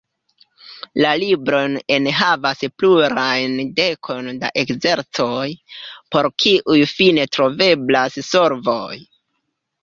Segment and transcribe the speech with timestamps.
[1.03, 5.45] La librojn enhavas plurajn dekojn da ekzercoj,
[6.17, 8.99] por kiuj fine troveblas solvoj.